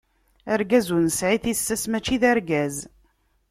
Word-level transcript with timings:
Argaz 0.53 0.87
ur 0.95 1.01
nesɛi 1.03 1.37
tissas, 1.43 1.83
mačči 1.91 2.15
d 2.21 2.23
argaz. 2.31 2.75